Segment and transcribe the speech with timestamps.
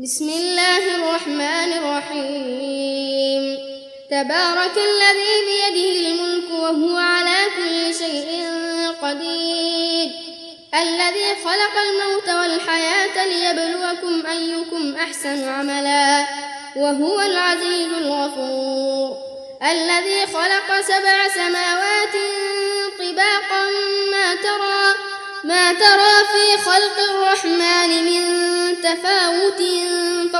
[0.00, 3.58] بسم الله الرحمن الرحيم.
[4.10, 8.46] تبارك الذي بيده الملك وهو على كل شيء
[9.02, 10.10] قدير.
[10.74, 16.26] الذي خلق الموت والحياة ليبلوكم أيكم أحسن عملا.
[16.76, 19.16] وهو العزيز الغفور.
[19.62, 22.14] الذي خلق سبع سماوات
[22.98, 23.64] طباقا.
[24.12, 24.94] ما ترى
[25.44, 28.43] ما ترى في خلق الرحمن من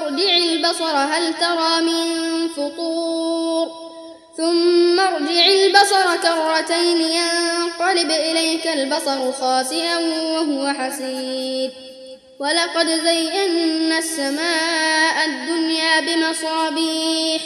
[0.00, 3.68] فارجع البصر هل ترى من فطور
[4.36, 11.70] ثم ارجع البصر كرتين ينقلب إليك البصر خاسئا وهو حسير
[12.38, 17.42] ولقد زينا السماء الدنيا بمصابيح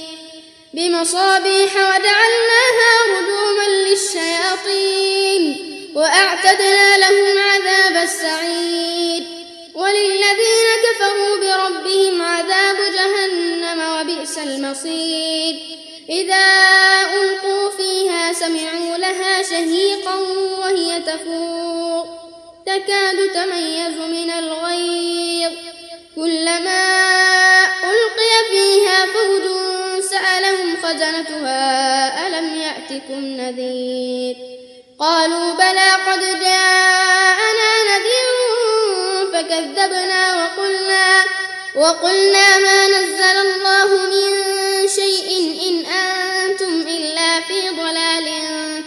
[0.75, 9.14] بمصابيح وجعلناها رجوما للشياطين وأعتدنا لهم عذاب السعير
[14.35, 15.55] وبئس المصير.
[16.09, 16.45] إذا
[17.15, 20.15] ألقوا فيها سمعوا لها شهيقا
[20.61, 22.07] وهي تفور.
[22.67, 25.53] تكاد تميز من الغيظ.
[26.17, 26.85] كلما
[27.65, 29.43] ألقي فيها فوج
[30.03, 34.37] سألهم خزنتها ألم يأتكم نذير؟
[35.01, 38.35] قالوا بلى قد جاءنا نذير
[39.33, 41.25] فكذبنا وقلنا
[41.77, 43.24] وقلنا ما نزل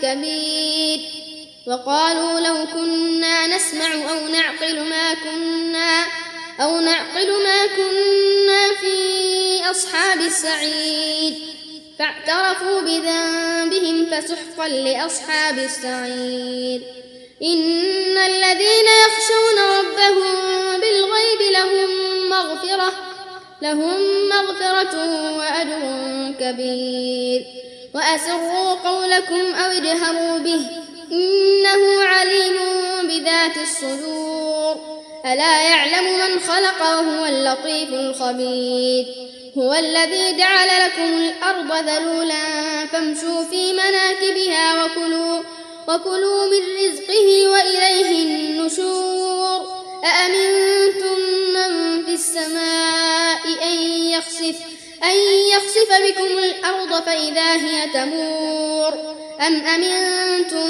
[0.07, 0.99] كبير
[1.67, 6.05] وقالوا لو كنا نسمع أو نعقل ما كنا
[6.59, 11.33] أو نعقل ما كنا في أصحاب السعيد
[11.99, 16.81] فاعترفوا بذنبهم فسحقا لأصحاب السعير.
[17.43, 20.33] إن الذين يخشون ربهم
[20.79, 21.89] بالغيب لهم
[22.29, 22.93] مغفرة
[23.61, 24.95] لهم مغفرة
[25.37, 25.81] وأجر
[26.39, 27.45] كبير.
[27.93, 30.61] وأسروا قولكم أو اجهروا به
[31.11, 32.57] إنه عليم
[33.03, 34.75] بذات الصدور.
[35.25, 39.05] ألا يعلم من خلق وهو اللطيف الخبير.
[39.57, 45.39] هو الذي جعل لكم الأرض ذلولا فامشوا في مناكبها وكلوا
[45.87, 49.77] وكلوا من رزقه وإليه النشور.
[50.03, 50.66] أأمنتم
[55.03, 55.15] أن
[55.51, 58.93] يخسف بكم الأرض فإذا هي تمور.
[59.47, 60.67] أم أمنتم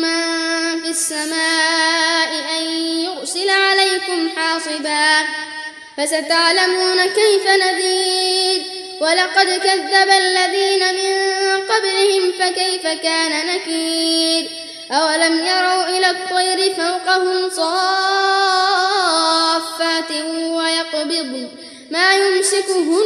[0.00, 2.28] من في السماء
[2.58, 2.62] أن
[3.04, 5.26] يرسل عليكم حاصبا؟
[5.96, 8.62] فستعلمون كيف نذير.
[9.00, 11.14] ولقد كذب الذين من
[11.60, 14.46] قبلهم فكيف كان نكير.
[14.90, 17.70] أولم يروا إلى الطير فوقهم صافات
[20.30, 21.48] ويقبض
[21.90, 23.05] ما يمسكهن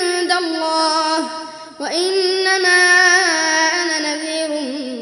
[0.37, 1.29] الله
[1.79, 2.79] وإنما
[3.81, 4.49] أنا نذير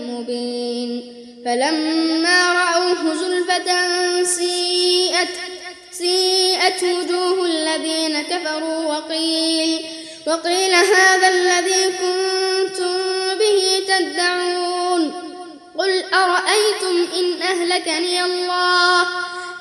[0.07, 1.13] مبين.
[1.45, 3.69] فلما رأوه زلفة
[4.23, 5.34] سيئت
[5.92, 9.86] سيئت وجوه الذين كفروا وقيل
[10.27, 12.98] وقيل هذا الذي كنتم
[13.39, 14.78] به تدعون.
[15.79, 19.01] قل أرأيتم إن أهلكني الله؟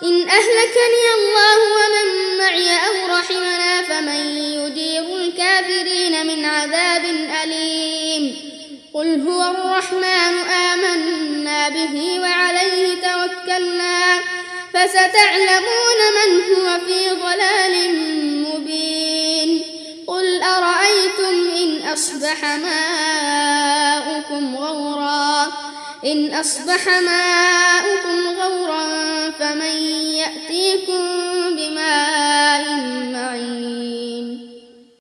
[0.03, 2.07] إن أهلكني الله ومن
[2.39, 7.05] معي أو رحمنا فمن يجير الكافرين من عذاب
[7.45, 8.37] أليم.
[8.95, 10.35] قل هو الرحمن
[10.73, 14.21] آمنا به وعليه توكلنا.
[14.75, 17.75] فستعلمون من هو في ضلال
[18.43, 19.51] مبين.
[20.07, 24.98] قل أرأيتم إن أصبح ماؤكم غورا
[26.05, 29.77] إن أصبح ماؤكم غورا فمن
[30.15, 31.03] يأتيكم
[31.57, 32.28] بماء